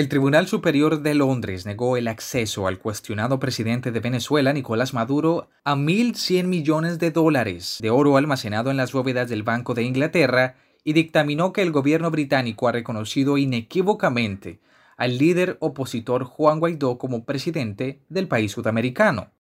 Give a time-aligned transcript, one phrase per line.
[0.00, 5.50] El Tribunal Superior de Londres negó el acceso al cuestionado presidente de Venezuela, Nicolás Maduro,
[5.62, 10.54] a 1.100 millones de dólares de oro almacenado en las bóvedas del Banco de Inglaterra
[10.84, 14.60] y dictaminó que el gobierno británico ha reconocido inequívocamente
[14.96, 19.32] al líder opositor Juan Guaidó como presidente del país sudamericano.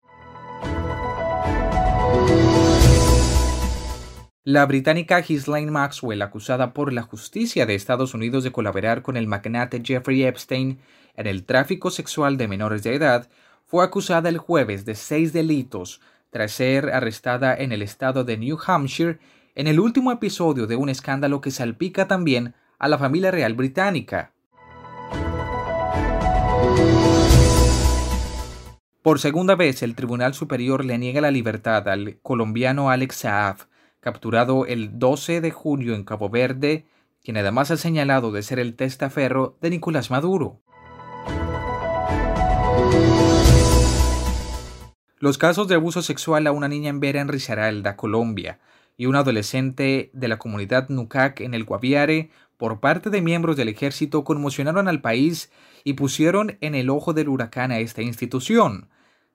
[4.49, 9.27] La británica Ghislaine Maxwell, acusada por la justicia de Estados Unidos de colaborar con el
[9.27, 10.79] magnate Jeffrey Epstein
[11.15, 13.29] en el tráfico sexual de menores de edad,
[13.67, 18.57] fue acusada el jueves de seis delitos tras ser arrestada en el estado de New
[18.65, 19.19] Hampshire
[19.53, 24.31] en el último episodio de un escándalo que salpica también a la familia real británica.
[29.03, 33.68] Por segunda vez, el Tribunal Superior le niega la libertad al colombiano Alex Saab,
[33.99, 36.85] capturado el 12 de junio en Cabo Verde,
[37.23, 40.61] quien además ha señalado de ser el testaferro de Nicolás Maduro.
[45.19, 48.59] Los casos de abuso sexual a una niña en Vera en Risaralda, Colombia,
[48.95, 53.69] y un adolescente de la comunidad Nucac en el Guaviare por parte de miembros del
[53.69, 55.51] ejército conmocionaron al país
[55.85, 58.89] y pusieron en el ojo del huracán a esta institución.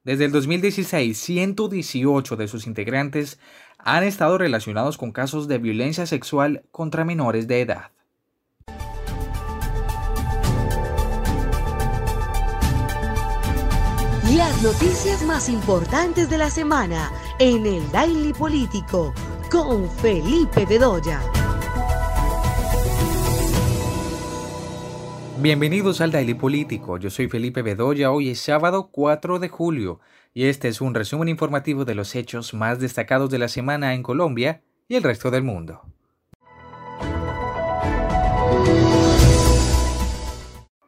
[0.05, 3.39] Desde el 2016, 118 de sus integrantes
[3.79, 7.91] han estado relacionados con casos de violencia sexual contra menores de edad.
[14.37, 19.15] Las noticias más importantes de la semana en el Daily Político
[19.51, 21.44] con Felipe Bedoya.
[25.41, 30.01] Bienvenidos al Daily Político, yo soy Felipe Bedoya, hoy es sábado 4 de julio
[30.33, 34.05] y este es un resumen informativo de los hechos más destacados de la semana en
[34.05, 35.83] Colombia y el resto del mundo.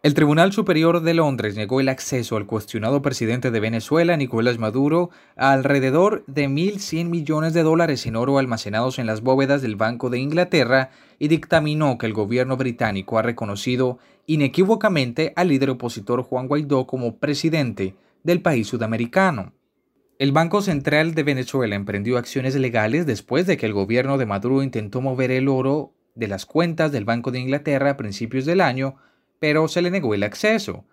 [0.06, 5.10] El Tribunal Superior de Londres negó el acceso al cuestionado presidente de Venezuela, Nicolás Maduro,
[5.34, 10.08] a alrededor de 1.100 millones de dólares en oro almacenados en las bóvedas del Banco
[10.08, 16.46] de Inglaterra y dictaminó que el gobierno británico ha reconocido inequívocamente al líder opositor Juan
[16.46, 19.54] Guaidó como presidente del país sudamericano.
[20.20, 24.62] El Banco Central de Venezuela emprendió acciones legales después de que el gobierno de Maduro
[24.62, 28.98] intentó mover el oro de las cuentas del Banco de Inglaterra a principios del año
[29.38, 30.84] pero se le negó el acceso.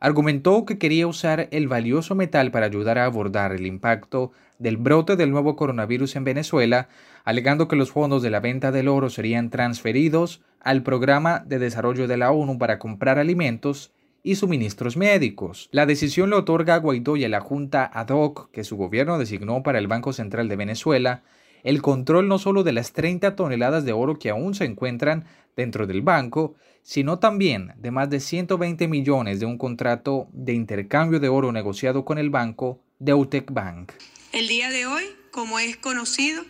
[0.00, 5.16] Argumentó que quería usar el valioso metal para ayudar a abordar el impacto del brote
[5.16, 6.88] del nuevo coronavirus en Venezuela,
[7.24, 12.08] alegando que los fondos de la venta del oro serían transferidos al programa de desarrollo
[12.08, 13.92] de la ONU para comprar alimentos
[14.22, 15.68] y suministros médicos.
[15.72, 19.18] La decisión le otorga a Guaidó y a la Junta ad hoc que su gobierno
[19.18, 21.22] designó para el Banco Central de Venezuela
[21.62, 25.24] el control no solo de las 30 toneladas de oro que aún se encuentran
[25.56, 31.20] dentro del banco, sino también de más de 120 millones de un contrato de intercambio
[31.20, 33.92] de oro negociado con el banco Deutsche Bank.
[34.32, 36.42] El día de hoy, como es conocido,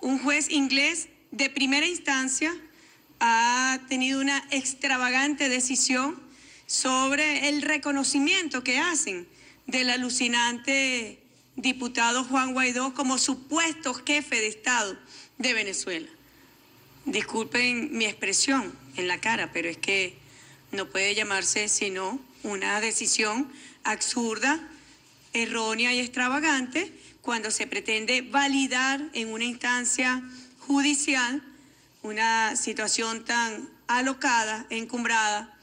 [0.00, 2.52] un juez inglés de primera instancia
[3.20, 6.20] ha tenido una extravagante decisión
[6.66, 9.28] sobre el reconocimiento que hacen
[9.66, 11.21] del alucinante
[11.56, 14.96] diputado Juan Guaidó como supuesto jefe de Estado
[15.38, 16.08] de Venezuela.
[17.04, 20.16] Disculpen mi expresión en la cara, pero es que
[20.70, 23.52] no puede llamarse sino una decisión
[23.84, 24.60] absurda,
[25.32, 30.22] errónea y extravagante cuando se pretende validar en una instancia
[30.60, 31.42] judicial
[32.02, 35.56] una situación tan alocada, encumbrada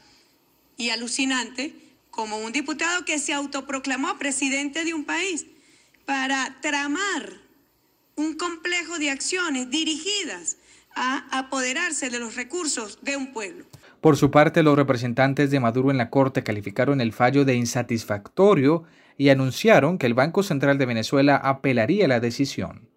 [0.76, 1.74] y alucinante
[2.10, 5.46] como un diputado que se autoproclamó presidente de un país
[6.10, 7.34] para tramar
[8.16, 10.56] un complejo de acciones dirigidas
[10.96, 13.64] a apoderarse de los recursos de un pueblo.
[14.00, 18.82] Por su parte, los representantes de Maduro en la Corte calificaron el fallo de insatisfactorio
[19.16, 22.88] y anunciaron que el Banco Central de Venezuela apelaría la decisión.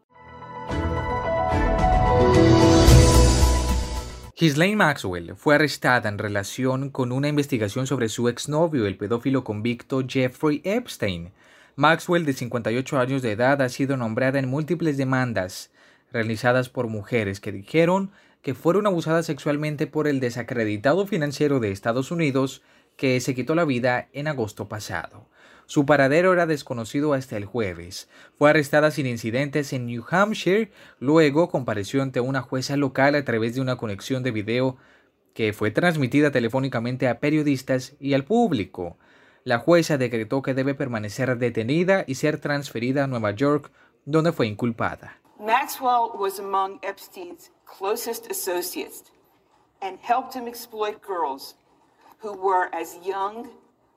[4.36, 10.02] Ghislaine Maxwell fue arrestada en relación con una investigación sobre su exnovio, el pedófilo convicto
[10.04, 11.32] Jeffrey Epstein.
[11.76, 15.72] Maxwell, de 58 años de edad, ha sido nombrada en múltiples demandas
[16.12, 18.12] realizadas por mujeres que dijeron
[18.44, 22.62] que fueron abusadas sexualmente por el desacreditado financiero de Estados Unidos
[22.96, 25.28] que se quitó la vida en agosto pasado.
[25.66, 28.10] Su paradero era desconocido hasta el jueves.
[28.38, 33.56] Fue arrestada sin incidentes en New Hampshire, luego compareció ante una jueza local a través
[33.56, 34.78] de una conexión de video
[35.34, 38.98] que fue transmitida telefónicamente a periodistas y al público.
[39.46, 43.72] La jueza decretó que debe permanecer detenida y ser transferida a Nueva York,
[44.06, 45.20] donde fue inculpada.
[45.38, 49.12] Maxwell was among Epstein's closest associates
[49.82, 51.56] and helped him exploit girls
[52.20, 53.50] who were as young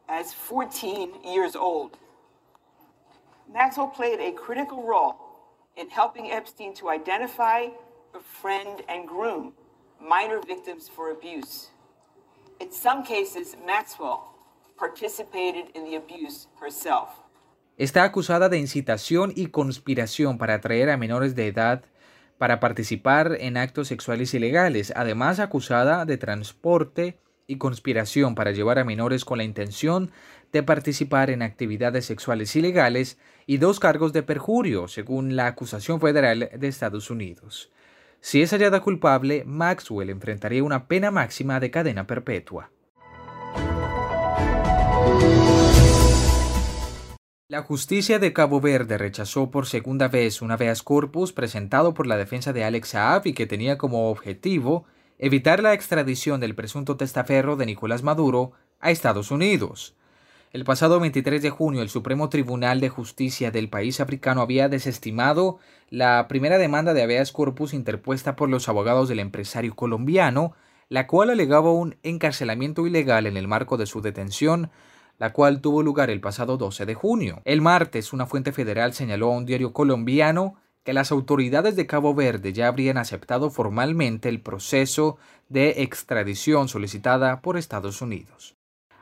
[0.09, 1.97] as 14 years old.
[3.53, 5.15] Maxwell played a critical role
[5.77, 7.69] in helping Epstein to identify,
[8.13, 9.53] befriend, and groom
[10.01, 11.69] minor victims for abuse.
[12.59, 14.36] In some cases, Maxwell
[14.79, 17.09] participated in the abuse herself.
[17.77, 21.85] Está acusada de incitación y conspiración para atraer a menores de edad
[22.39, 28.85] para participar en actos sexuales ilegales, además acusada de transporte y conspiración para llevar a
[28.85, 30.11] menores con la intención
[30.53, 36.51] de participar en actividades sexuales ilegales y dos cargos de perjurio, según la acusación federal
[36.53, 37.71] de Estados Unidos.
[38.21, 42.71] Si es hallada culpable, Maxwell enfrentaría una pena máxima de cadena perpetua.
[47.49, 52.17] La justicia de Cabo Verde rechazó por segunda vez un habeas corpus presentado por la
[52.17, 54.85] defensa de Alex Saab y que tenía como objetivo
[55.19, 59.95] evitar la extradición del presunto testaferro de Nicolás Maduro a Estados Unidos.
[60.53, 65.59] El pasado 23 de junio, el Supremo Tribunal de Justicia del país africano había desestimado
[65.89, 70.55] la primera demanda de habeas corpus interpuesta por los abogados del empresario colombiano,
[70.89, 74.71] la cual alegaba un encarcelamiento ilegal en el marco de su detención
[75.19, 77.41] la cual tuvo lugar el pasado 12 de junio.
[77.45, 82.15] El martes, una fuente federal señaló a un diario colombiano que las autoridades de Cabo
[82.15, 85.17] Verde ya habrían aceptado formalmente el proceso
[85.49, 88.55] de extradición solicitada por Estados Unidos.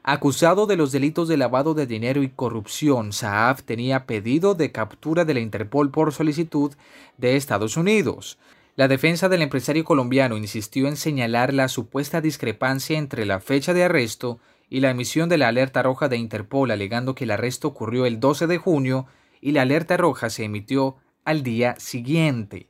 [0.02, 5.24] Acusado de los delitos de lavado de dinero y corrupción, Saab tenía pedido de captura
[5.24, 6.72] de la Interpol por solicitud
[7.16, 8.38] de Estados Unidos.
[8.76, 13.84] La defensa del empresario colombiano insistió en señalar la supuesta discrepancia entre la fecha de
[13.84, 18.04] arresto y la emisión de la alerta roja de Interpol alegando que el arresto ocurrió
[18.04, 19.06] el 12 de junio
[19.40, 22.68] y la alerta roja se emitió al día siguiente.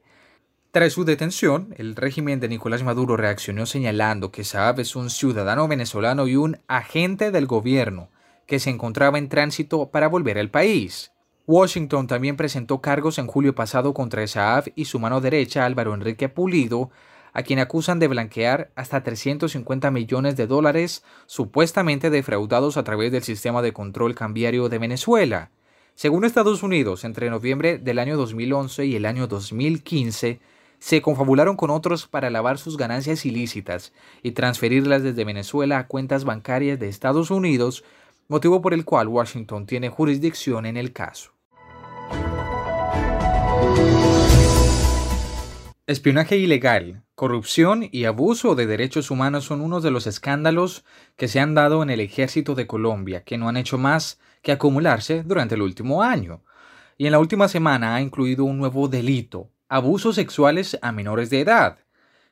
[0.73, 5.69] Tras su detención, el régimen de Nicolás Maduro reaccionó señalando que Saab es un ciudadano
[5.69, 8.11] venezolano y un agente del gobierno
[8.47, 11.14] que se encontraba en tránsito para volver al país.
[11.47, 16.31] Washington también presentó cargos en julio pasado contra Saab y su mano derecha Álvaro Enrique
[16.31, 16.91] Pulido,
[17.35, 23.23] a quien acusan de blanquear hasta 350 millones de dólares supuestamente defraudados a través del
[23.25, 25.51] sistema de control cambiario de Venezuela.
[25.95, 30.41] Según Estados Unidos, entre noviembre del año 2011 y el año 2015,
[30.79, 33.93] se confabularon con otros para lavar sus ganancias ilícitas
[34.23, 37.85] y transferirlas desde Venezuela a cuentas bancarias de Estados Unidos,
[38.29, 41.34] motivo por el cual Washington tiene jurisdicción en el caso.
[45.87, 50.83] Espionaje ilegal, corrupción y abuso de derechos humanos son unos de los escándalos
[51.15, 54.53] que se han dado en el ejército de Colombia, que no han hecho más que
[54.53, 56.43] acumularse durante el último año.
[56.97, 61.41] Y en la última semana ha incluido un nuevo delito, abusos sexuales a menores de
[61.41, 61.77] edad.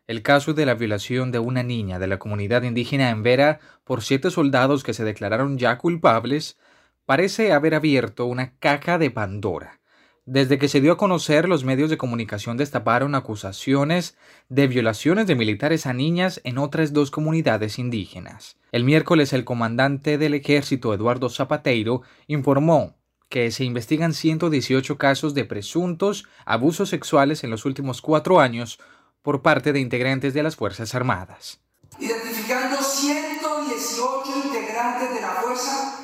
[0.07, 4.01] El caso de la violación de una niña de la comunidad indígena en Vera por
[4.01, 6.57] siete soldados que se declararon ya culpables
[7.05, 9.82] parece haber abierto una caja de Pandora
[10.25, 14.17] desde que se dio a conocer, los medios de comunicación destaparon acusaciones
[14.49, 18.57] de violaciones de militares a niñas en otras dos comunidades indígenas.
[18.71, 22.95] El miércoles, el comandante del ejército, Eduardo Zapateiro, informó
[23.29, 28.79] que se investigan 118 casos de presuntos abusos sexuales en los últimos cuatro años
[29.23, 31.59] por parte de integrantes de las Fuerzas Armadas.
[31.99, 35.99] Identificando 118 integrantes de la fuerza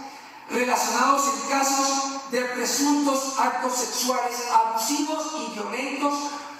[0.50, 6.12] relacionados en casos de presuntos actos sexuales abusivos y violentos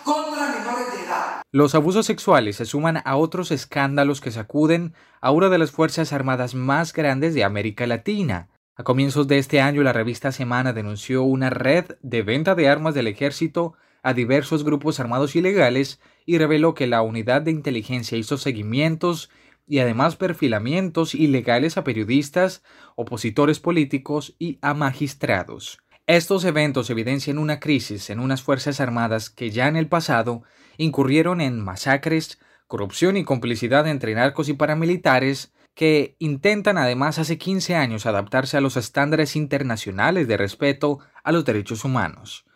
[0.03, 1.43] contra menores de edad.
[1.53, 6.13] Los abusos sexuales se suman a otros escándalos que sacuden a una de las Fuerzas
[6.13, 8.49] Armadas más grandes de América Latina.
[8.77, 12.95] A comienzos de este año, la revista Semana denunció una red de venta de armas
[12.95, 18.39] del ejército a diversos grupos armados ilegales y reveló que la unidad de inteligencia hizo
[18.39, 19.31] seguimientos
[19.69, 22.63] y además perfilamientos ilegales a periodistas,
[22.97, 25.79] opositores políticos y a magistrados.
[26.07, 30.43] Estos eventos evidencian una crisis en unas Fuerzas Armadas que ya en el pasado
[30.79, 37.77] incurrieron en masacres, corrupción y complicidad entre narcos y paramilitares que intentan además hace 15
[37.77, 42.47] años adaptarse a los estándares internacionales de respeto a los derechos humanos.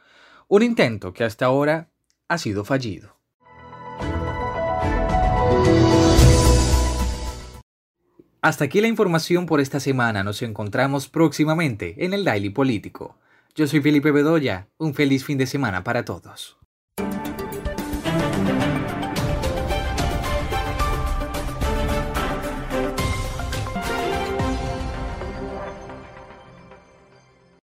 [0.49, 1.91] Un intento que hasta ahora
[2.29, 3.22] ha sido fallido.
[8.43, 10.25] Hasta aquí la información por esta semana.
[10.25, 13.17] Nos encontramos próximamente en el Daily Político.
[13.55, 14.67] Yo soy Felipe Bedoya.
[14.79, 16.59] Un feliz fin de semana para todos.